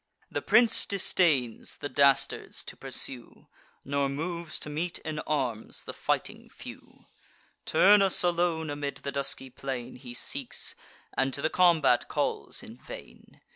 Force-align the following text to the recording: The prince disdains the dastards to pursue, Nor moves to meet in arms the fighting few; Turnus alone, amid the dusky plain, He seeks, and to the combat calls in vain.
The 0.31 0.41
prince 0.41 0.87
disdains 0.87 1.77
the 1.77 1.87
dastards 1.87 2.63
to 2.63 2.75
pursue, 2.75 3.45
Nor 3.85 4.09
moves 4.09 4.57
to 4.61 4.67
meet 4.71 4.97
in 4.97 5.19
arms 5.27 5.83
the 5.83 5.93
fighting 5.93 6.49
few; 6.49 7.05
Turnus 7.67 8.23
alone, 8.23 8.71
amid 8.71 8.95
the 9.05 9.11
dusky 9.11 9.51
plain, 9.51 9.97
He 9.97 10.15
seeks, 10.15 10.73
and 11.15 11.31
to 11.35 11.41
the 11.43 11.51
combat 11.51 12.07
calls 12.07 12.63
in 12.63 12.77
vain. 12.77 13.41